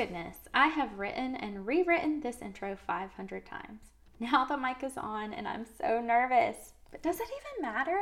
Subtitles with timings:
[0.00, 3.82] goodness, I have written and rewritten this intro 500 times.
[4.18, 6.72] Now the mic is on and I'm so nervous.
[6.90, 8.00] But does it even matter?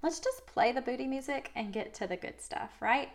[0.00, 3.08] Let's just play the booty music and get to the good stuff, right?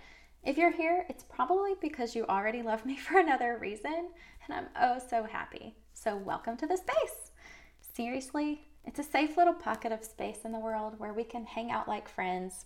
[0.44, 4.10] If you're here, it's probably because you already love me for another reason,
[4.46, 5.78] and I'm oh so happy.
[5.94, 7.32] So, welcome to the space.
[7.94, 11.72] Seriously, it's a safe little pocket of space in the world where we can hang
[11.72, 12.66] out like friends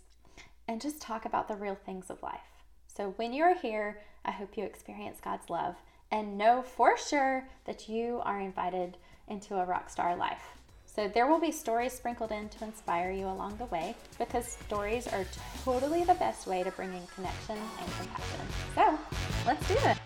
[0.67, 2.58] and just talk about the real things of life.
[2.91, 5.75] So, when you're here, I hope you experience God's love
[6.11, 10.57] and know for sure that you are invited into a rock star life.
[10.87, 15.07] So, there will be stories sprinkled in to inspire you along the way because stories
[15.07, 15.25] are
[15.63, 18.47] totally the best way to bring in connection and compassion.
[18.73, 18.99] So,
[19.45, 19.97] let's do it.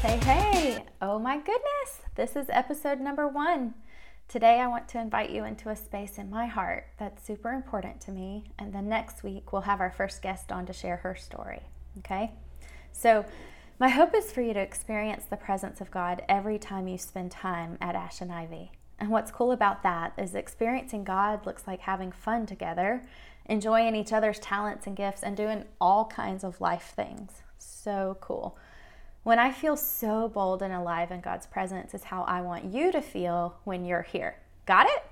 [0.00, 0.84] Hey, hey!
[1.02, 1.75] Oh my goodness!
[2.16, 3.74] This is episode number one.
[4.26, 8.00] Today, I want to invite you into a space in my heart that's super important
[8.00, 8.44] to me.
[8.58, 11.60] And then next week, we'll have our first guest on to share her story.
[11.98, 12.32] Okay?
[12.90, 13.26] So,
[13.78, 17.32] my hope is for you to experience the presence of God every time you spend
[17.32, 18.72] time at Ash and Ivy.
[18.98, 23.02] And what's cool about that is experiencing God looks like having fun together,
[23.44, 27.42] enjoying each other's talents and gifts, and doing all kinds of life things.
[27.58, 28.56] So cool.
[29.26, 32.92] When I feel so bold and alive in God's presence, is how I want you
[32.92, 34.36] to feel when you're here.
[34.66, 35.02] Got it?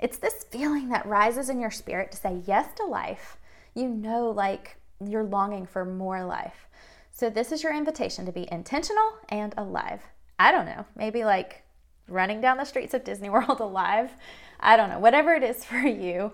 [0.00, 3.36] It's this feeling that rises in your spirit to say yes to life.
[3.72, 6.66] You know, like you're longing for more life.
[7.12, 10.00] So, this is your invitation to be intentional and alive.
[10.40, 11.62] I don't know, maybe like
[12.08, 14.10] running down the streets of Disney World alive.
[14.58, 16.32] I don't know, whatever it is for you,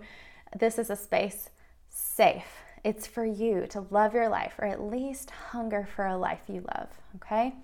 [0.59, 1.51] this is a space
[1.91, 6.41] safe it's for you to love your life or at least hunger for a life
[6.49, 7.55] you love, okay?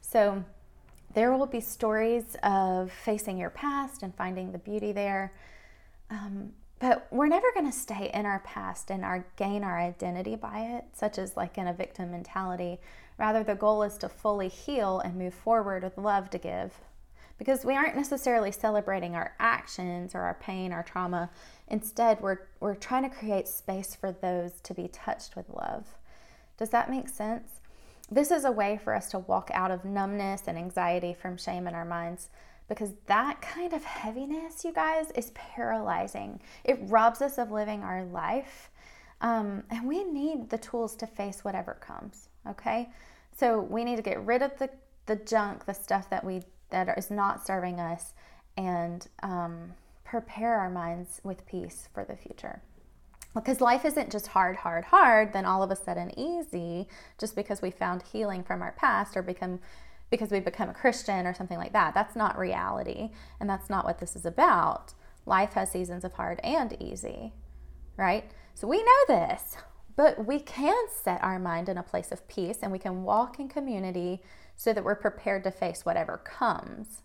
[0.00, 0.42] So
[1.14, 5.32] there will be stories of facing your past and finding the beauty there.
[6.10, 10.34] Um, but we're never going to stay in our past and our gain our identity
[10.34, 12.80] by it, such as like in a victim mentality.
[13.18, 16.74] Rather, the goal is to fully heal and move forward with love to give.
[17.38, 21.30] Because we aren't necessarily celebrating our actions or our pain, our trauma.
[21.68, 25.86] Instead, we're, we're trying to create space for those to be touched with love.
[26.56, 27.60] Does that make sense?
[28.10, 31.66] This is a way for us to walk out of numbness and anxiety from shame
[31.66, 32.28] in our minds
[32.68, 36.40] because that kind of heaviness, you guys, is paralyzing.
[36.64, 38.70] It robs us of living our life.
[39.20, 42.90] Um, and we need the tools to face whatever comes, okay?
[43.34, 44.68] So we need to get rid of the,
[45.06, 48.14] the junk, the stuff that we that is not serving us,
[48.56, 52.62] and um, prepare our minds with peace for the future.
[53.34, 56.88] Because life isn't just hard, hard, hard, then all of a sudden easy
[57.18, 59.60] just because we found healing from our past or become
[60.08, 61.92] because we become a Christian or something like that.
[61.92, 63.10] That's not reality,
[63.40, 64.94] and that's not what this is about.
[65.26, 67.32] Life has seasons of hard and easy,
[67.96, 68.30] right?
[68.54, 69.56] So we know this,
[69.96, 73.40] but we can set our mind in a place of peace and we can walk
[73.40, 74.22] in community
[74.56, 77.02] so that we're prepared to face whatever comes.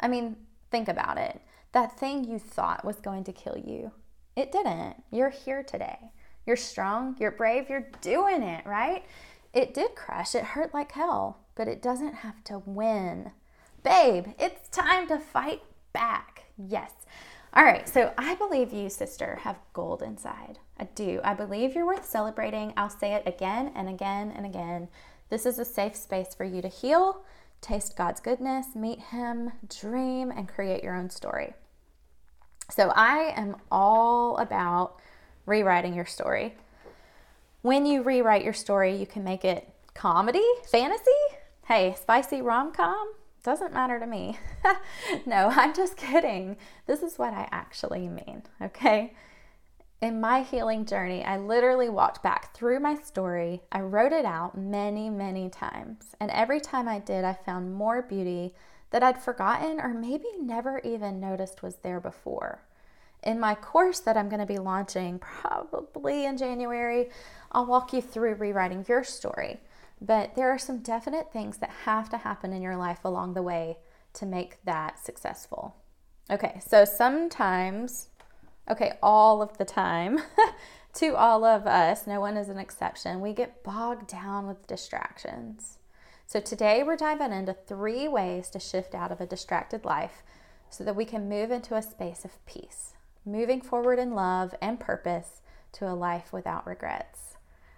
[0.00, 0.36] I mean,
[0.70, 1.40] think about it.
[1.72, 3.92] That thing you thought was going to kill you,
[4.36, 5.02] it didn't.
[5.10, 5.98] You're here today.
[6.46, 9.04] You're strong, you're brave, you're doing it, right?
[9.52, 13.30] It did crush, it hurt like hell, but it doesn't have to win.
[13.82, 15.62] Babe, it's time to fight
[15.92, 16.44] back.
[16.58, 16.92] Yes.
[17.54, 20.58] All right, so I believe you, sister, have gold inside.
[20.78, 21.20] I do.
[21.22, 22.72] I believe you're worth celebrating.
[22.76, 24.88] I'll say it again and again and again.
[25.30, 27.22] This is a safe space for you to heal,
[27.60, 31.54] taste God's goodness, meet Him, dream, and create your own story.
[32.70, 35.00] So I am all about
[35.46, 36.54] rewriting your story.
[37.62, 41.10] When you rewrite your story, you can make it comedy, fantasy,
[41.66, 44.38] hey, spicy rom com, doesn't matter to me.
[45.26, 46.56] no, I'm just kidding.
[46.86, 49.14] This is what I actually mean, okay?
[50.04, 53.62] In my healing journey, I literally walked back through my story.
[53.72, 56.14] I wrote it out many, many times.
[56.20, 58.54] And every time I did, I found more beauty
[58.90, 62.60] that I'd forgotten or maybe never even noticed was there before.
[63.22, 67.08] In my course that I'm going to be launching probably in January,
[67.52, 69.58] I'll walk you through rewriting your story.
[70.02, 73.42] But there are some definite things that have to happen in your life along the
[73.42, 73.78] way
[74.12, 75.76] to make that successful.
[76.30, 78.08] Okay, so sometimes,
[78.70, 80.20] okay, all of the time,
[80.94, 85.78] to all of us, no one is an exception, we get bogged down with distractions.
[86.26, 90.22] So, today we're diving into three ways to shift out of a distracted life
[90.70, 92.94] so that we can move into a space of peace,
[93.24, 97.34] moving forward in love and purpose to a life without regrets.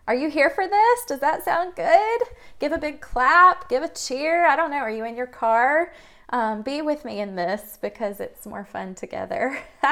[0.08, 1.04] Are you here for this?
[1.06, 2.20] Does that sound good?
[2.60, 4.46] Give a big clap, give a cheer.
[4.46, 4.76] I don't know.
[4.76, 5.92] Are you in your car?
[6.30, 9.58] Um, be with me in this because it's more fun together.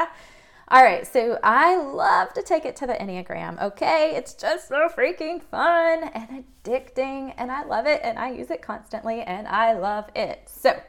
[0.67, 4.13] All right, so I love to take it to the Enneagram, okay?
[4.15, 8.63] It's just so freaking fun and addicting, and I love it, and I use it
[8.63, 10.41] constantly, and I love it.
[10.47, 10.81] So,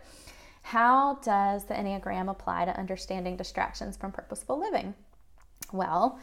[0.62, 4.94] how does the Enneagram apply to understanding distractions from purposeful living?
[5.74, 6.18] Well,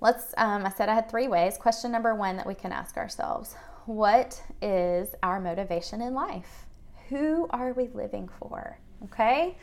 [0.00, 1.58] let's, um, I said I had three ways.
[1.58, 3.56] Question number one that we can ask ourselves
[3.86, 6.66] What is our motivation in life?
[7.08, 8.78] Who are we living for?
[9.06, 9.56] Okay.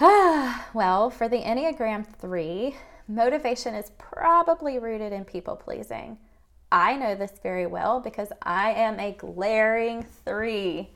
[0.72, 2.74] well, for the Enneagram 3,
[3.06, 6.16] motivation is probably rooted in people pleasing.
[6.72, 10.88] I know this very well because I am a glaring 3.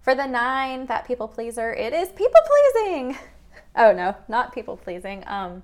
[0.00, 2.40] For the nine, that people pleaser, it is people
[2.74, 3.16] pleasing.
[3.74, 5.24] Oh no, not people pleasing.
[5.26, 5.62] Um,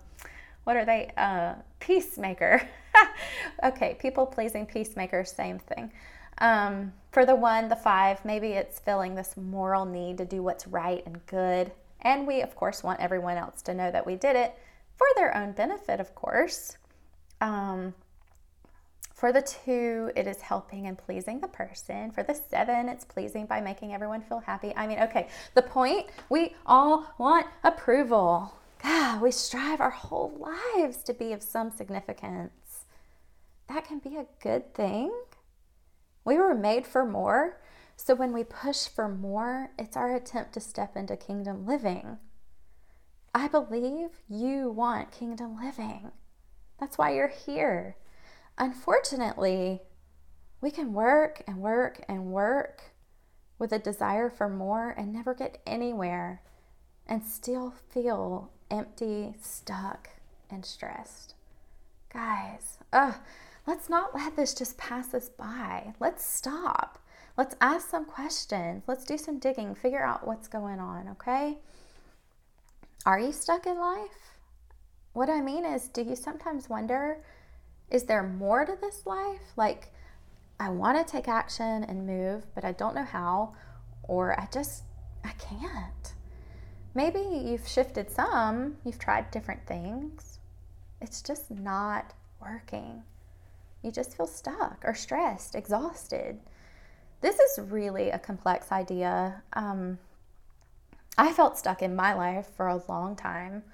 [0.64, 1.10] what are they?
[1.18, 2.66] Uh, peacemaker.
[3.64, 5.92] okay, people pleasing, peacemaker, same thing.
[6.38, 10.66] Um, for the one, the five, maybe it's filling this moral need to do what's
[10.66, 11.70] right and good.
[12.02, 14.54] And we, of course, want everyone else to know that we did it
[14.96, 16.76] for their own benefit, of course.
[17.40, 17.94] Um,
[19.18, 22.12] for the two, it is helping and pleasing the person.
[22.12, 24.72] For the seven, it's pleasing by making everyone feel happy.
[24.76, 28.54] I mean, okay, the point we all want approval.
[28.80, 32.84] God, we strive our whole lives to be of some significance.
[33.68, 35.12] That can be a good thing.
[36.24, 37.58] We were made for more.
[38.00, 42.18] So when we push for more, it's our attempt to step into kingdom living.
[43.34, 46.12] I believe you want kingdom living.
[46.78, 47.96] That's why you're here.
[48.56, 49.82] Unfortunately,
[50.60, 52.94] we can work and work and work
[53.58, 56.40] with a desire for more and never get anywhere
[57.04, 60.10] and still feel empty, stuck,
[60.48, 61.34] and stressed.
[62.12, 63.16] Guys, ugh,
[63.66, 65.94] let's not let this just pass us by.
[65.98, 67.00] Let's stop.
[67.38, 68.82] Let's ask some questions.
[68.88, 71.58] Let's do some digging, figure out what's going on, okay?
[73.06, 74.34] Are you stuck in life?
[75.12, 77.22] What I mean is, do you sometimes wonder
[77.90, 79.52] is there more to this life?
[79.56, 79.92] Like,
[80.58, 83.54] I want to take action and move, but I don't know how,
[84.02, 84.82] or I just,
[85.24, 86.14] I can't.
[86.92, 90.40] Maybe you've shifted some, you've tried different things.
[91.00, 93.04] It's just not working.
[93.82, 96.40] You just feel stuck or stressed, exhausted.
[97.20, 99.42] This is really a complex idea.
[99.52, 99.98] Um,
[101.16, 103.64] I felt stuck in my life for a long time.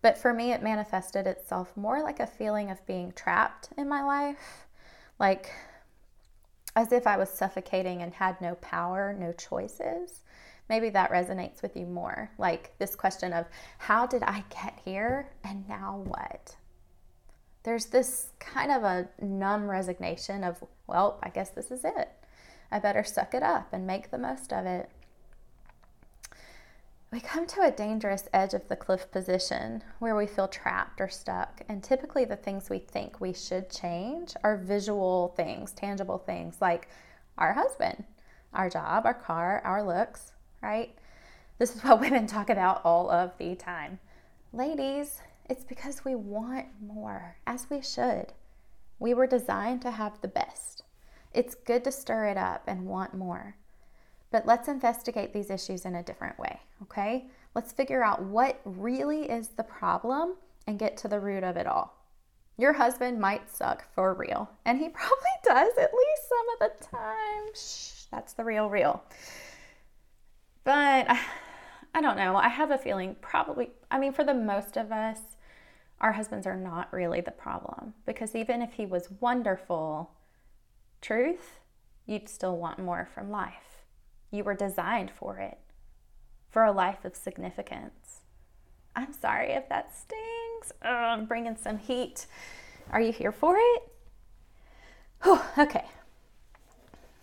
[0.00, 4.02] But for me, it manifested itself more like a feeling of being trapped in my
[4.02, 4.66] life,
[5.18, 5.50] like
[6.76, 10.20] as if I was suffocating and had no power, no choices.
[10.68, 12.30] Maybe that resonates with you more.
[12.36, 13.46] Like this question of
[13.78, 16.56] how did I get here and now what?
[17.62, 22.10] There's this kind of a numb resignation of, well, I guess this is it.
[22.74, 24.90] I better suck it up and make the most of it
[27.14, 31.08] we come to a dangerous edge of the cliff position where we feel trapped or
[31.08, 31.60] stuck.
[31.68, 36.88] And typically, the things we think we should change are visual things, tangible things like
[37.38, 38.02] our husband,
[38.52, 40.92] our job, our car, our looks, right?
[41.58, 44.00] This is what women talk about all of the time.
[44.52, 48.32] Ladies, it's because we want more, as we should.
[48.98, 50.83] We were designed to have the best.
[51.34, 53.56] It's good to stir it up and want more.
[54.30, 57.26] But let's investigate these issues in a different way, okay?
[57.54, 60.34] Let's figure out what really is the problem
[60.66, 61.94] and get to the root of it all.
[62.56, 66.86] Your husband might suck for real, and he probably does at least some of the
[66.86, 67.54] time.
[67.54, 69.02] Shh, that's the real real.
[70.62, 71.06] But
[71.94, 72.36] I don't know.
[72.36, 75.20] I have a feeling probably, I mean, for the most of us,
[76.00, 80.10] our husbands are not really the problem because even if he was wonderful,
[81.04, 81.60] truth,
[82.06, 83.84] you'd still want more from life.
[84.30, 85.58] You were designed for it,
[86.48, 88.22] for a life of significance.
[88.96, 90.72] I'm sorry if that stings.
[90.82, 92.26] Oh, I'm bringing some heat.
[92.90, 93.82] Are you here for it?
[95.22, 95.84] Whew, okay.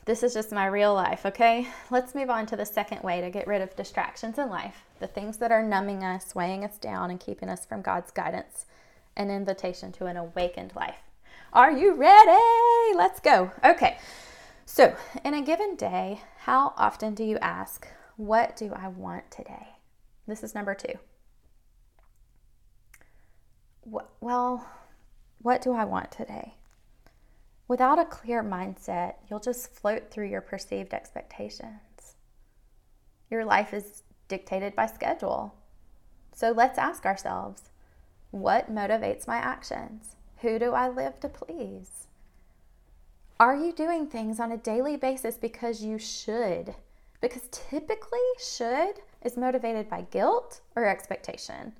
[0.05, 1.67] This is just my real life, okay?
[1.89, 5.07] Let's move on to the second way to get rid of distractions in life the
[5.07, 8.67] things that are numbing us, weighing us down, and keeping us from God's guidance
[9.17, 11.10] an invitation to an awakened life.
[11.53, 12.95] Are you ready?
[12.95, 13.51] Let's go.
[13.65, 13.97] Okay.
[14.65, 19.67] So, in a given day, how often do you ask, What do I want today?
[20.27, 20.93] This is number two.
[24.21, 24.65] Well,
[25.41, 26.53] what do I want today?
[27.67, 32.15] Without a clear mindset, you'll just float through your perceived expectations.
[33.29, 35.55] Your life is dictated by schedule.
[36.33, 37.63] So let's ask ourselves
[38.29, 40.15] what motivates my actions?
[40.41, 42.07] Who do I live to please?
[43.39, 46.73] Are you doing things on a daily basis because you should?
[47.21, 51.73] Because typically, should is motivated by guilt or expectation.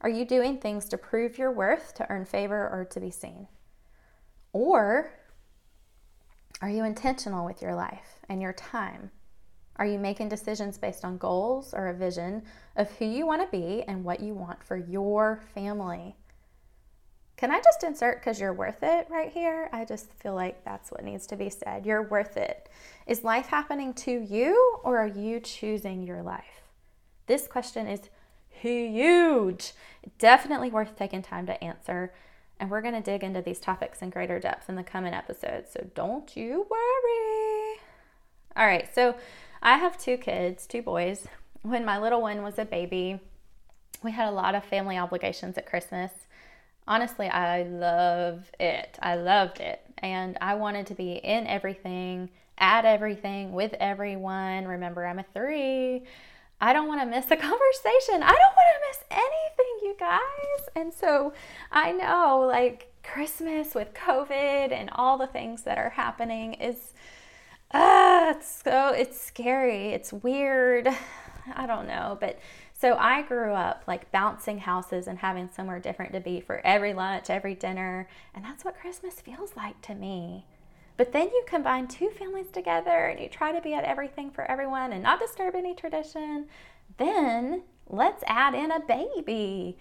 [0.00, 3.46] Are you doing things to prove your worth, to earn favor, or to be seen?
[4.54, 5.12] Or
[6.62, 9.10] are you intentional with your life and your time?
[9.76, 12.42] Are you making decisions based on goals or a vision
[12.76, 16.16] of who you want to be and what you want for your family?
[17.42, 19.68] Can I just insert because you're worth it right here?
[19.72, 21.84] I just feel like that's what needs to be said.
[21.84, 22.68] You're worth it.
[23.08, 26.62] Is life happening to you or are you choosing your life?
[27.26, 28.10] This question is
[28.48, 29.72] huge.
[30.20, 32.14] Definitely worth taking time to answer.
[32.60, 35.72] And we're going to dig into these topics in greater depth in the coming episodes.
[35.72, 37.80] So don't you worry.
[38.54, 38.88] All right.
[38.94, 39.16] So
[39.60, 41.26] I have two kids, two boys.
[41.62, 43.18] When my little one was a baby,
[44.00, 46.12] we had a lot of family obligations at Christmas
[46.86, 48.98] honestly, I love it.
[49.00, 49.80] I loved it.
[49.98, 54.66] And I wanted to be in everything, at everything, with everyone.
[54.66, 56.02] Remember, I'm a three.
[56.60, 58.22] I don't want to miss a conversation.
[58.22, 60.68] I don't want to miss anything, you guys.
[60.76, 61.32] And so
[61.70, 66.94] I know, like, Christmas with COVID and all the things that are happening is,
[67.72, 69.88] uh, it's so, it's scary.
[69.88, 70.88] It's weird.
[71.54, 72.16] I don't know.
[72.20, 72.38] But
[72.82, 76.92] so I grew up like bouncing houses and having somewhere different to be for every
[76.92, 78.08] lunch, every dinner.
[78.34, 80.46] And that's what Christmas feels like to me.
[80.96, 84.42] But then you combine two families together and you try to be at everything for
[84.50, 86.46] everyone and not disturb any tradition.
[86.98, 89.78] Then let's add in a baby.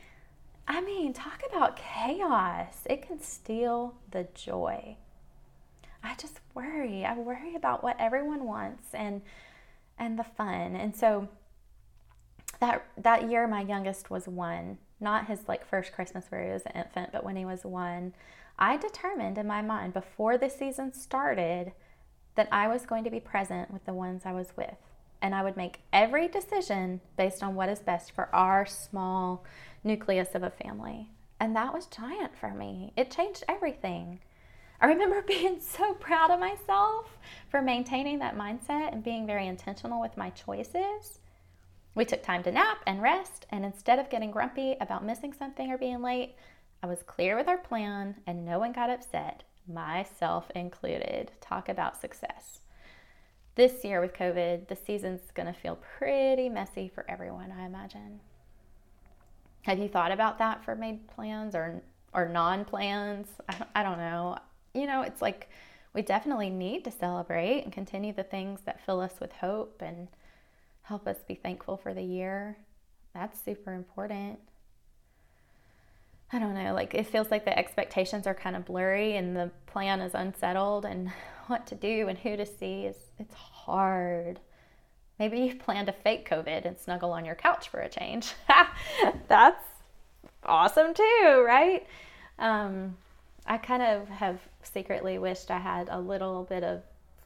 [0.67, 2.83] I mean, talk about chaos.
[2.85, 4.97] It can steal the joy.
[6.03, 7.03] I just worry.
[7.03, 9.23] I worry about what everyone wants and
[9.97, 10.75] and the fun.
[10.75, 11.29] And so
[12.61, 16.63] that that year my youngest was one not his like first christmas where he was
[16.67, 18.13] an infant but when he was one
[18.57, 21.73] i determined in my mind before the season started
[22.35, 24.77] that i was going to be present with the ones i was with.
[25.23, 29.43] And i would make every decision based on what is best for our small
[29.83, 31.09] nucleus of a family.
[31.39, 32.93] And that was giant for me.
[32.95, 34.19] It changed everything.
[34.79, 37.17] I remember being so proud of myself
[37.49, 41.19] for maintaining that mindset and being very intentional with my choices.
[41.93, 45.71] We took time to nap and rest, and instead of getting grumpy about missing something
[45.71, 46.35] or being late,
[46.81, 51.31] I was clear with our plan and no one got upset, myself included.
[51.41, 52.61] Talk about success.
[53.55, 58.21] This year with COVID, the season's to feel pretty messy for everyone, I imagine.
[59.63, 61.81] Have you thought about that for made plans or
[62.13, 63.27] or non-plans?
[63.49, 64.37] I, I don't know.
[64.73, 65.49] You know, it's like
[65.93, 70.07] we definitely need to celebrate and continue the things that fill us with hope and
[70.83, 72.57] help us be thankful for the year.
[73.13, 74.39] That's super important.
[76.33, 79.51] I don't know, like it feels like the expectations are kind of blurry and the
[79.65, 81.11] plan is unsettled and
[81.47, 84.39] what to do and who to see is it's hard.
[85.19, 88.33] Maybe you plan to fake COVID and snuggle on your couch for a change.
[89.27, 89.63] That's
[90.43, 91.85] awesome too, right?
[92.39, 92.97] Um,
[93.45, 96.81] I kind of have secretly wished I had a little bit of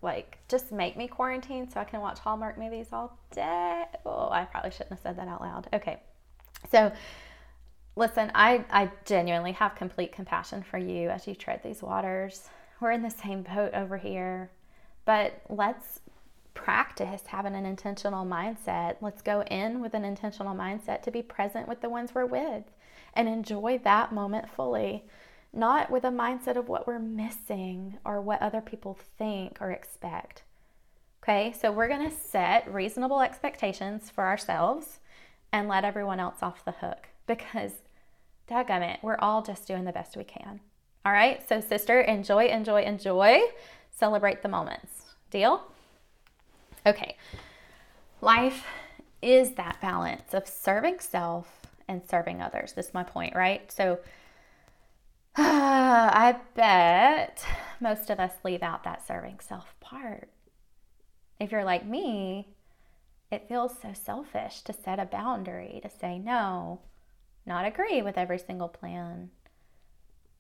[0.05, 3.83] like just make me quarantine so I can watch Hallmark movies all day.
[4.05, 5.67] Oh, I probably shouldn't have said that out loud.
[5.73, 5.99] Okay.
[6.71, 6.93] So
[7.97, 12.49] listen, I, I genuinely have complete compassion for you as you tread these waters.
[12.79, 14.51] We're in the same boat over here,
[15.05, 16.01] but let's
[16.53, 18.97] practice having an intentional mindset.
[19.01, 22.63] Let's go in with an intentional mindset to be present with the ones we're with
[23.13, 25.03] and enjoy that moment fully
[25.55, 30.43] not with a mindset of what we're missing or what other people think or expect.
[31.23, 34.99] Okay, so we're gonna set reasonable expectations for ourselves
[35.51, 37.71] and let everyone else off the hook because,
[38.49, 40.59] dadgummit, we're all just doing the best we can.
[41.05, 43.41] All right, so sister, enjoy, enjoy, enjoy.
[43.91, 45.15] Celebrate the moments.
[45.29, 45.63] Deal?
[46.85, 47.15] Okay,
[48.21, 48.65] life
[49.21, 52.73] is that balance of serving self and serving others.
[52.73, 53.71] This is my point, right?
[53.71, 53.99] So,
[55.37, 57.45] I bet
[57.81, 60.29] most of us leave out that serving self part.
[61.41, 62.55] If you're like me,
[63.29, 66.79] it feels so selfish to set a boundary, to say no,
[67.45, 69.29] not agree with every single plan.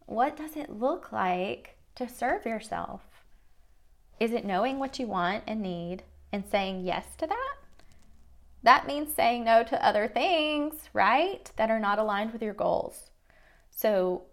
[0.05, 3.01] What does it look like to serve yourself?
[4.17, 7.55] Is it knowing what you want and need and saying yes to that?
[8.63, 11.51] That means saying no to other things, right?
[11.57, 13.11] That are not aligned with your goals.
[13.69, 14.23] So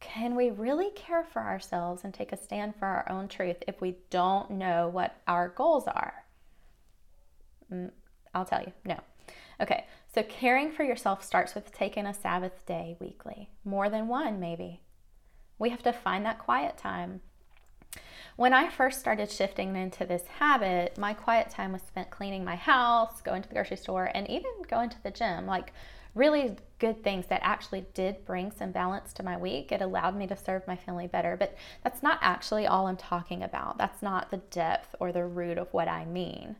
[0.00, 3.80] can we really care for ourselves and take a stand for our own truth if
[3.80, 6.24] we don't know what our goals are?
[7.72, 7.90] Mm,
[8.34, 8.98] I'll tell you, no.
[9.60, 14.40] Okay, so caring for yourself starts with taking a Sabbath day weekly, more than one,
[14.40, 14.80] maybe.
[15.58, 17.20] We have to find that quiet time.
[18.36, 22.56] When I first started shifting into this habit, my quiet time was spent cleaning my
[22.56, 25.46] house, going to the grocery store, and even going to the gym.
[25.46, 25.74] Like
[26.14, 29.70] really good things that actually did bring some balance to my week.
[29.70, 31.36] It allowed me to serve my family better.
[31.36, 33.78] But that's not actually all I'm talking about.
[33.78, 36.56] That's not the depth or the root of what I mean.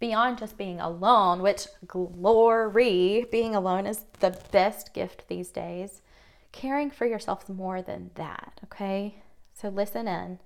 [0.00, 6.02] Beyond just being alone, which glory, being alone is the best gift these days.
[6.50, 9.22] Caring for yourself more than that, okay?
[9.54, 10.40] So listen in.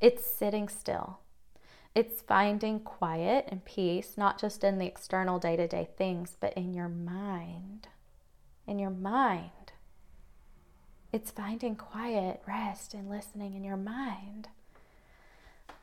[0.00, 1.18] It's sitting still.
[1.94, 6.54] It's finding quiet and peace, not just in the external day to day things, but
[6.54, 7.88] in your mind.
[8.66, 9.72] In your mind.
[11.12, 14.48] It's finding quiet, rest, and listening in your mind.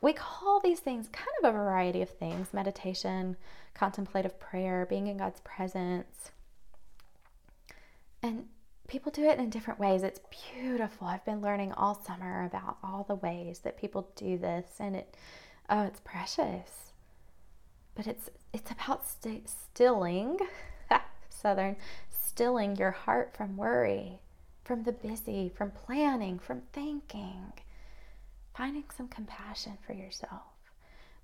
[0.00, 3.36] We call these things kind of a variety of things meditation,
[3.74, 6.32] contemplative prayer, being in God's presence.
[8.22, 8.46] And
[8.88, 10.02] people do it in different ways.
[10.02, 10.20] It's
[10.52, 11.06] beautiful.
[11.06, 15.16] I've been learning all summer about all the ways that people do this, and it
[15.70, 16.92] oh, it's precious.
[17.94, 20.38] But it's it's about st- stilling,
[21.28, 21.76] southern,
[22.10, 24.20] stilling your heart from worry,
[24.64, 27.52] from the busy, from planning, from thinking.
[28.54, 30.42] Finding some compassion for yourself.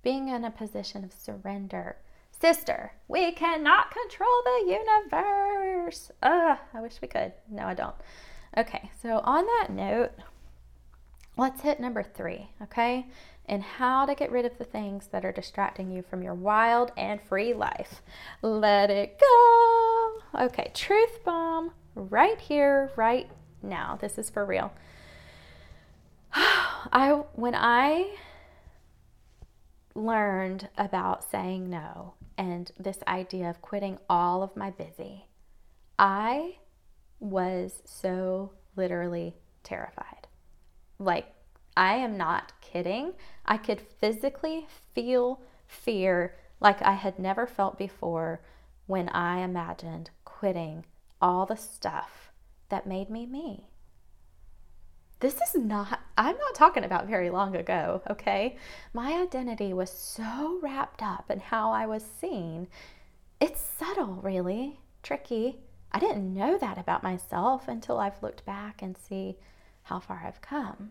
[0.03, 1.97] Being in a position of surrender.
[2.31, 4.79] Sister, we cannot control the
[5.13, 6.11] universe.
[6.23, 7.33] Ugh, I wish we could.
[7.51, 7.95] No, I don't.
[8.57, 10.13] Okay, so on that note,
[11.37, 13.07] let's hit number three, okay?
[13.49, 16.93] and how to get rid of the things that are distracting you from your wild
[16.97, 18.03] and free life.
[18.43, 20.45] Let it go.
[20.47, 23.31] Okay, truth bomb right here, right
[23.63, 23.97] now.
[24.01, 24.73] This is for real.
[26.33, 28.17] I when I
[29.95, 35.27] learned about saying no and this idea of quitting all of my busy,
[35.99, 36.57] I
[37.19, 40.26] was so literally terrified.
[40.99, 41.27] Like
[41.77, 43.13] I am not kidding.
[43.45, 48.41] I could physically feel fear like I had never felt before
[48.87, 50.85] when I imagined quitting
[51.21, 52.33] all the stuff
[52.69, 53.69] that made me me.
[55.21, 58.57] This is not, I'm not talking about very long ago, okay?
[58.93, 62.69] My identity was so wrapped up in how I was seen.
[63.41, 65.61] It's subtle, really, tricky.
[65.91, 69.39] I didn't know that about myself until I've looked back and see
[69.87, 70.91] how far I've come.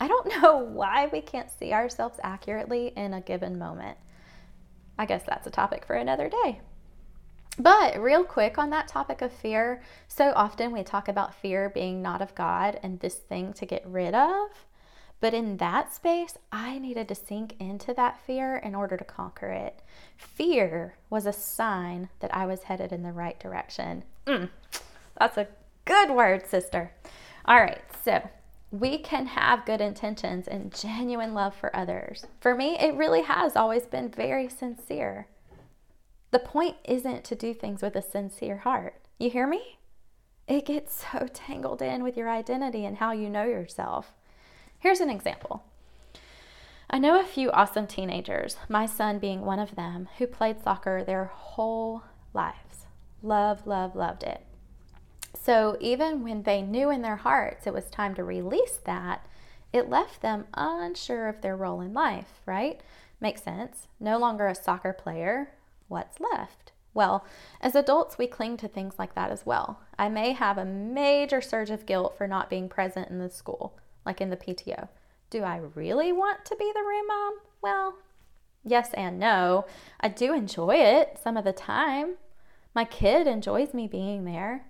[0.00, 3.98] I don't know why we can't see ourselves accurately in a given moment.
[4.98, 6.60] I guess that's a topic for another day.
[7.58, 12.02] But, real quick on that topic of fear, so often we talk about fear being
[12.02, 14.50] not of God and this thing to get rid of.
[15.20, 19.50] But in that space, I needed to sink into that fear in order to conquer
[19.50, 19.82] it.
[20.16, 24.04] Fear was a sign that I was headed in the right direction.
[24.26, 24.48] Mm,
[25.18, 25.48] that's a
[25.84, 26.92] good word, sister.
[27.44, 28.28] All right, so
[28.70, 32.26] we can have good intentions and genuine love for others.
[32.40, 35.26] For me, it really has always been very sincere.
[36.30, 38.94] The point isn't to do things with a sincere heart.
[39.18, 39.78] You hear me?
[40.46, 44.14] It gets so tangled in with your identity and how you know yourself.
[44.78, 45.64] Here's an example.
[46.88, 51.04] I know a few awesome teenagers, my son being one of them, who played soccer
[51.04, 52.02] their whole
[52.34, 52.86] lives.
[53.22, 54.44] Love, love, loved it.
[55.34, 59.26] So even when they knew in their hearts it was time to release that,
[59.72, 62.80] it left them unsure of their role in life, right?
[63.20, 63.88] Makes sense.
[64.00, 65.52] No longer a soccer player.
[65.88, 66.72] What's left?
[66.92, 67.24] Well,
[67.60, 69.80] as adults, we cling to things like that as well.
[69.98, 73.78] I may have a major surge of guilt for not being present in the school,
[74.04, 74.88] like in the PTO.
[75.28, 77.34] Do I really want to be the room mom?
[77.62, 77.94] Well,
[78.64, 79.66] yes and no.
[80.00, 82.16] I do enjoy it some of the time.
[82.74, 84.64] My kid enjoys me being there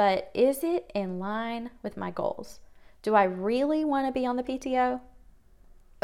[0.00, 2.60] but is it in line with my goals?
[3.02, 4.98] Do I really want to be on the PTO?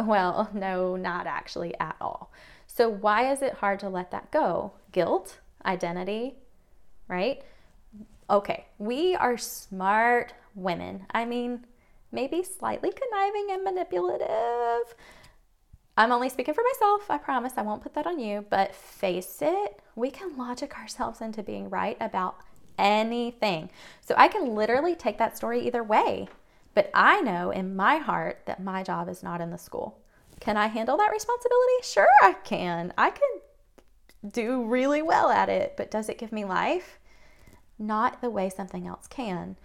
[0.05, 2.31] Well, no, not actually at all.
[2.67, 4.73] So, why is it hard to let that go?
[4.93, 6.35] Guilt, identity,
[7.09, 7.41] right?
[8.29, 11.07] Okay, we are smart women.
[11.13, 11.65] I mean,
[12.13, 14.95] maybe slightly conniving and manipulative.
[15.97, 17.11] I'm only speaking for myself.
[17.11, 18.45] I promise I won't put that on you.
[18.51, 22.37] But face it, we can logic ourselves into being right about
[22.79, 23.71] anything.
[24.01, 26.29] So I can literally take that story either way.
[26.75, 29.99] But I know in my heart that my job is not in the school.
[30.41, 31.83] Can I handle that responsibility?
[31.83, 32.93] Sure, I can.
[32.99, 36.99] I can do really well at it, but does it give me life?
[37.79, 39.57] Not the way something else can.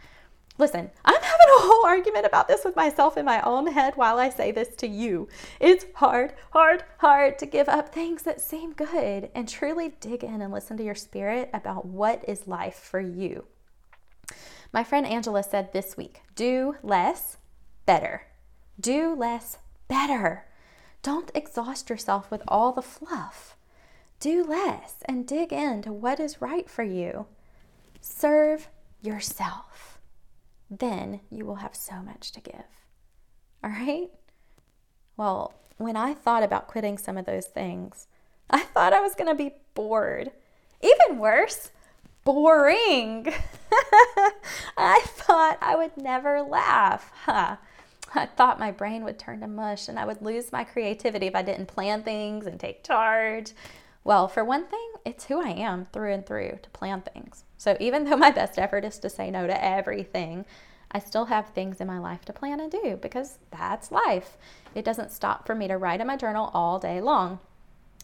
[0.58, 4.20] Listen, I'm having a whole argument about this with myself in my own head while
[4.20, 5.28] I say this to you.
[5.60, 10.42] It's hard, hard, hard to give up things that seem good and truly dig in
[10.42, 13.46] and listen to your spirit about what is life for you.
[14.74, 17.38] My friend Angela said this week do less,
[17.86, 18.28] better.
[18.80, 20.46] Do less, better.
[21.02, 23.56] Don't exhaust yourself with all the fluff.
[24.20, 27.26] Do less and dig into what is right for you.
[28.02, 28.70] Serve
[29.02, 29.91] yourself.
[30.72, 32.54] Then you will have so much to give.
[33.64, 34.10] All right?
[35.18, 38.08] Well, when I thought about quitting some of those things,
[38.50, 40.32] I thought I was going to be bored.
[40.82, 41.72] Even worse,
[42.24, 43.28] boring.
[44.78, 47.12] I thought I would never laugh.
[47.26, 47.58] Huh.
[48.14, 51.36] I thought my brain would turn to mush and I would lose my creativity if
[51.36, 53.52] I didn't plan things and take charge.
[54.04, 57.44] Well, for one thing, it's who I am through and through to plan things.
[57.58, 60.46] So even though my best effort is to say no to everything,
[60.92, 64.38] I still have things in my life to plan and do because that's life.
[64.76, 67.40] It doesn't stop for me to write in my journal all day long.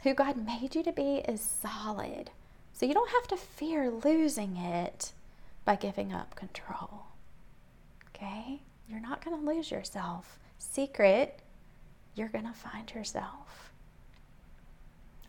[0.04, 2.32] Who God made you to be is solid.
[2.72, 5.12] So you don't have to fear losing it
[5.66, 7.08] by giving up control.
[8.10, 8.62] Okay?
[8.88, 10.40] You're not going to lose yourself.
[10.60, 11.40] Secret,
[12.16, 13.67] you're going to find yourself.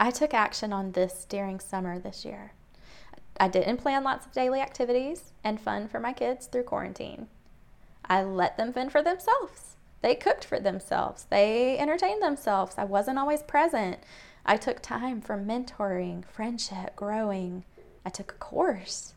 [0.01, 2.53] I took action on this during summer this year.
[3.41, 7.29] I didn't plan lots of daily activities and fun for my kids through quarantine.
[8.05, 9.77] I let them fend for themselves.
[10.01, 11.27] They cooked for themselves.
[11.31, 12.77] They entertained themselves.
[12.79, 13.99] I wasn't always present.
[14.47, 17.65] I took time for mentoring, friendship, growing.
[18.05, 19.15] I took a course.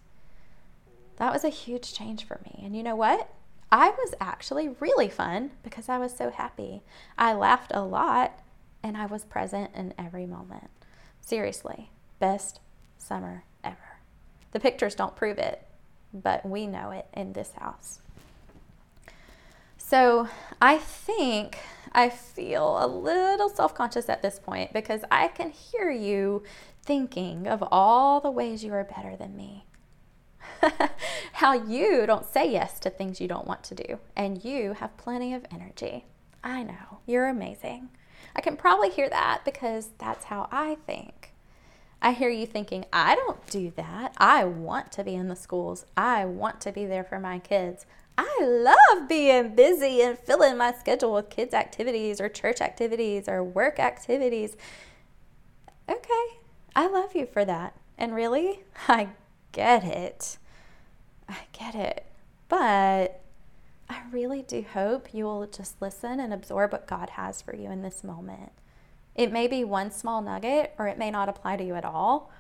[1.18, 2.62] That was a huge change for me.
[2.64, 3.32] And you know what?
[3.72, 6.82] I was actually really fun because I was so happy.
[7.18, 8.34] I laughed a lot
[8.84, 10.70] and I was present in every moment.
[11.20, 12.60] Seriously, best
[12.98, 14.00] summer ever.
[14.52, 15.66] The pictures don't prove it,
[16.14, 18.00] but we know it in this house.
[19.78, 20.30] So
[20.62, 21.60] I think
[21.92, 26.44] I feel a little self conscious at this point because I can hear you
[26.84, 29.66] thinking of all the ways you are better than me.
[31.34, 34.96] How you don't say yes to things you don't want to do, and you have
[34.98, 36.06] plenty of energy.
[36.44, 37.90] I know, you're amazing.
[38.36, 41.34] I can probably hear that because that's how I think.
[42.02, 44.14] I hear you thinking, I don't do that.
[44.18, 45.86] I want to be in the schools.
[45.96, 47.86] I want to be there for my kids.
[48.18, 53.44] I love being busy and filling my schedule with kids' activities or church activities or
[53.44, 54.58] work activities.
[55.88, 56.40] Okay,
[56.76, 57.76] I love you for that.
[57.98, 59.10] And really, I
[59.52, 60.38] get it.
[61.30, 62.06] I get it.
[62.50, 63.22] But
[63.92, 67.70] I really do hope you will just listen and absorb what God has for you
[67.70, 68.54] in this moment.
[69.16, 72.32] It may be one small nugget or it may not apply to you at all.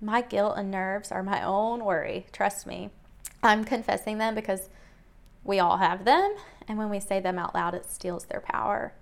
[0.00, 2.90] My guilt and nerves are my own worry, trust me.
[3.40, 4.68] I'm confessing them because
[5.44, 6.34] we all have them,
[6.66, 8.94] and when we say them out loud, it steals their power.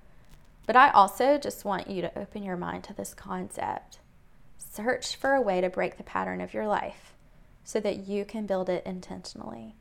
[0.66, 3.98] But I also just want you to open your mind to this concept.
[4.58, 7.14] Search for a way to break the pattern of your life
[7.64, 9.74] so that you can build it intentionally.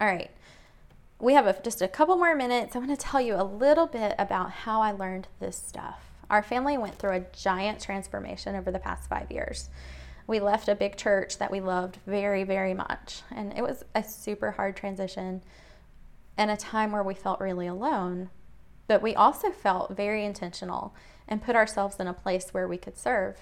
[0.00, 0.30] All right,
[1.18, 2.76] we have a, just a couple more minutes.
[2.76, 6.10] I want to tell you a little bit about how I learned this stuff.
[6.28, 9.70] Our family went through a giant transformation over the past five years
[10.26, 13.22] we left a big church that we loved very, very much.
[13.30, 15.42] And it was a super hard transition
[16.36, 18.30] and a time where we felt really alone.
[18.88, 20.94] But we also felt very intentional
[21.28, 23.38] and put ourselves in a place where we could serve.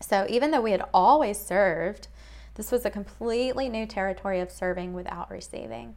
[0.00, 2.08] So even though we had always served,
[2.54, 5.96] this was a completely new territory of serving without receiving.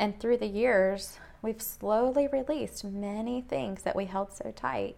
[0.00, 4.96] And through the years, we've slowly released many things that we held so tight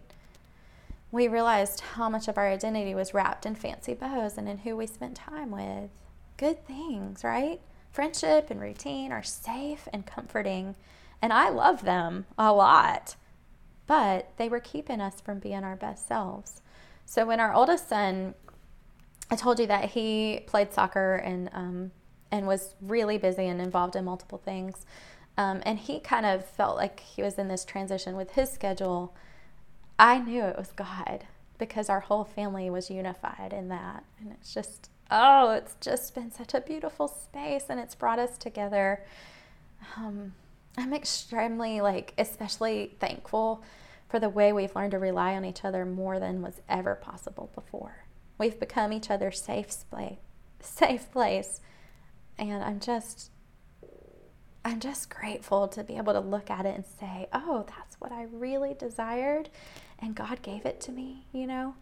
[1.12, 4.74] we realized how much of our identity was wrapped in fancy bows and in who
[4.74, 5.90] we spent time with.
[6.38, 7.60] Good things, right?
[7.92, 10.74] Friendship and routine are safe and comforting,
[11.20, 13.16] and I love them a lot.
[13.86, 16.62] But they were keeping us from being our best selves.
[17.04, 18.34] So when our oldest son,
[19.30, 21.90] I told you that he played soccer and um,
[22.32, 24.84] and was really busy and involved in multiple things,
[25.38, 29.14] um, and he kind of felt like he was in this transition with his schedule
[30.02, 31.26] I knew it was God
[31.58, 34.02] because our whole family was unified in that.
[34.18, 38.36] And it's just, oh, it's just been such a beautiful space and it's brought us
[38.36, 39.04] together.
[39.96, 40.34] Um,
[40.76, 43.62] I'm extremely, like, especially thankful
[44.08, 47.50] for the way we've learned to rely on each other more than was ever possible
[47.54, 48.04] before.
[48.38, 50.16] We've become each other's safe place,
[50.58, 51.60] safe place.
[52.38, 53.30] And I'm just
[54.64, 58.12] I'm just grateful to be able to look at it and say, "Oh, that's what
[58.12, 59.50] I really desired."
[60.02, 61.76] and God gave it to me, you know?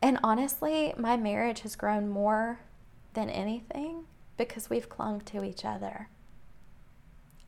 [0.00, 2.60] And honestly, my marriage has grown more
[3.12, 6.08] than anything because we've clung to each other.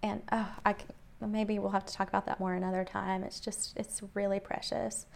[0.02, 0.88] And oh, I can,
[1.20, 3.24] maybe we'll have to talk about that more another time.
[3.24, 5.06] It's just it's really precious.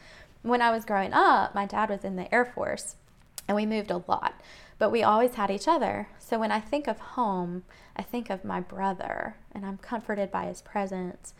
[0.42, 2.96] When I was growing up, my dad was in the Air Force
[3.48, 4.40] and we moved a lot,
[4.78, 6.08] but we always had each other.
[6.20, 7.64] So when I think of home,
[7.96, 11.34] I think of my brother and I'm comforted by his presence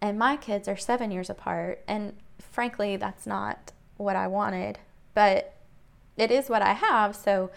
[0.00, 1.82] and my kids are seven years apart.
[1.88, 4.78] And frankly, that's not what I wanted,
[5.14, 5.54] but
[6.16, 7.16] it is what I have.
[7.16, 7.50] So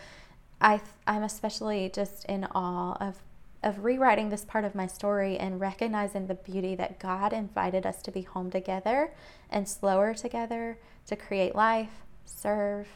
[0.59, 3.17] I I'm especially just in awe of
[3.63, 8.01] of rewriting this part of my story and recognizing the beauty that God invited us
[8.03, 9.13] to be home together
[9.51, 12.87] and slower together to create life, serve,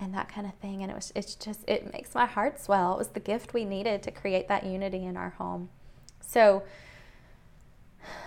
[0.00, 0.82] and that kind of thing.
[0.82, 2.94] And it was it's just it makes my heart swell.
[2.94, 5.70] It was the gift we needed to create that unity in our home.
[6.20, 6.62] So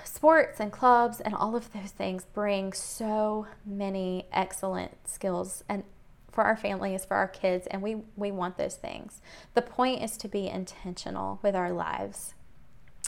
[0.04, 5.84] sports and clubs and all of those things bring so many excellent skills and
[6.32, 9.22] for our families, for our kids, and we, we want those things.
[9.54, 12.34] The point is to be intentional with our lives.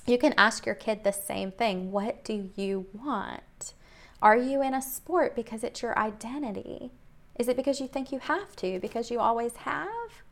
[0.05, 3.73] You can ask your kid the same thing What do you want?
[4.21, 6.91] Are you in a sport because it's your identity?
[7.37, 10.23] Is it because you think you have to, because you always have?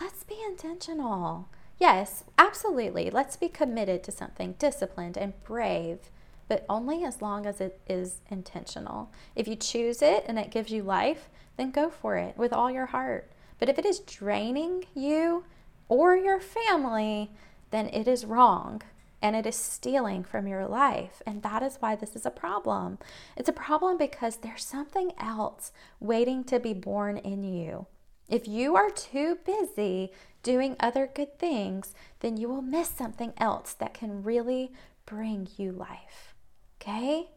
[0.00, 1.48] Let's be intentional.
[1.78, 3.10] Yes, absolutely.
[3.10, 6.10] Let's be committed to something, disciplined and brave,
[6.48, 9.10] but only as long as it is intentional.
[9.36, 12.70] If you choose it and it gives you life, then go for it with all
[12.70, 13.30] your heart.
[13.58, 15.44] But if it is draining you
[15.88, 17.32] or your family,
[17.70, 18.82] then it is wrong
[19.20, 21.22] and it is stealing from your life.
[21.26, 22.98] And that is why this is a problem.
[23.36, 27.86] It's a problem because there's something else waiting to be born in you.
[28.28, 33.72] If you are too busy doing other good things, then you will miss something else
[33.74, 34.72] that can really
[35.06, 36.34] bring you life.
[36.80, 37.30] Okay?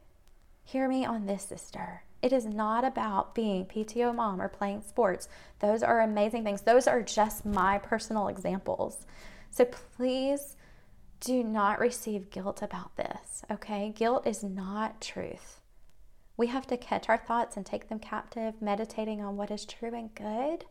[0.64, 2.04] Hear me on this, sister.
[2.22, 5.28] It is not about being PTO mom or playing sports.
[5.60, 6.62] Those are amazing things.
[6.62, 9.06] Those are just my personal examples.
[9.50, 10.56] So please
[11.22, 13.94] do not receive guilt about this, okay?
[13.96, 15.62] Guilt is not truth.
[16.36, 19.94] We have to catch our thoughts and take them captive, meditating on what is true
[19.94, 20.66] and good.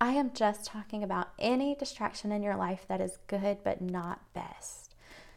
[0.00, 4.20] I am just talking about any distraction in your life that is good but not
[4.34, 4.94] best.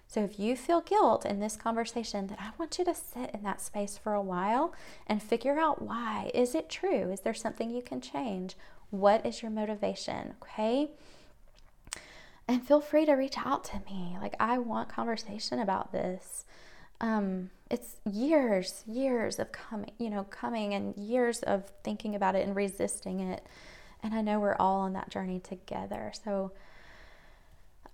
[0.07, 3.43] So if you feel guilt in this conversation, then I want you to sit in
[3.43, 4.73] that space for a while
[5.05, 6.31] and figure out why.
[6.33, 7.11] Is it true?
[7.11, 8.55] Is there something you can change?
[8.89, 10.33] What is your motivation?
[10.41, 10.91] Okay?
[12.47, 14.17] And feel free to reach out to me.
[14.21, 16.45] Like I want conversation about this.
[17.01, 22.47] Um, it's years, years of coming, you know, coming and years of thinking about it
[22.47, 23.45] and resisting it.
[24.01, 26.13] And I know we're all on that journey together.
[26.23, 26.53] So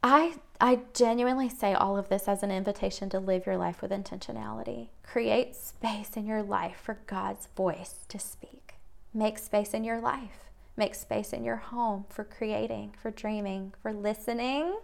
[0.03, 3.91] I I genuinely say all of this as an invitation to live your life with
[3.91, 4.89] intentionality.
[5.01, 8.75] Create space in your life for God's voice to speak.
[9.13, 10.49] Make space in your life.
[10.75, 14.77] Make space in your home for creating, for dreaming, for listening,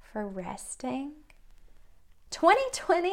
[0.00, 1.12] for resting.
[2.30, 3.12] 2020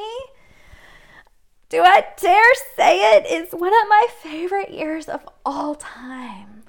[1.67, 6.63] do I dare say it is one of my favorite years of all time.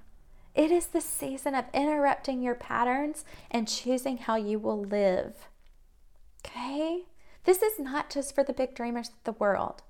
[0.55, 5.49] It is the season of interrupting your patterns and choosing how you will live.
[6.45, 7.05] Okay?
[7.45, 9.83] This is not just for the big dreamers of the world.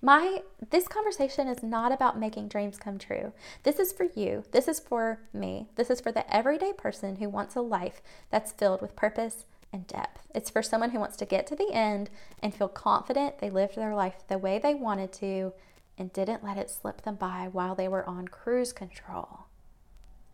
[0.00, 3.32] My this conversation is not about making dreams come true.
[3.64, 4.44] This is for you.
[4.52, 5.68] This is for me.
[5.74, 9.86] This is for the everyday person who wants a life that's filled with purpose and
[9.86, 10.28] depth.
[10.34, 13.76] It's for someone who wants to get to the end and feel confident they lived
[13.76, 15.52] their life the way they wanted to
[15.98, 19.46] and didn't let it slip them by while they were on cruise control.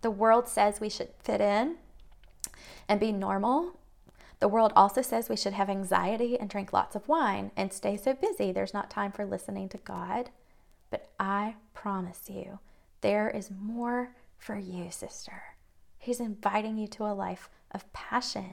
[0.02, 1.76] The world says we should fit in
[2.86, 3.78] and be normal.
[4.44, 7.96] The world also says we should have anxiety and drink lots of wine and stay
[7.96, 10.28] so busy there's not time for listening to God.
[10.90, 12.58] But I promise you,
[13.00, 15.40] there is more for you, sister.
[15.96, 18.52] He's inviting you to a life of passion.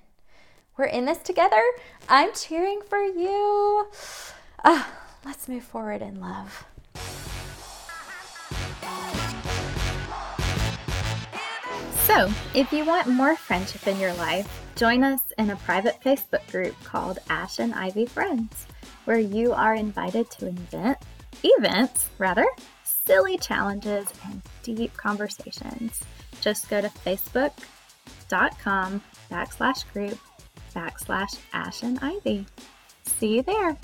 [0.78, 1.62] We're in this together.
[2.08, 3.88] I'm cheering for you.
[4.64, 4.94] Ah,
[5.26, 6.66] let's move forward in love.
[12.06, 16.50] So, if you want more friendship in your life, join us in a private Facebook
[16.52, 18.68] group called Ash and Ivy Friends,
[19.06, 20.98] where you are invited to invent
[21.44, 22.46] events, rather,
[22.84, 26.02] silly challenges and deep conversations.
[26.42, 27.54] Just go to facebook.com
[29.32, 30.18] backslash group
[30.74, 32.46] backslash Ash and Ivy.
[33.04, 33.78] See you there.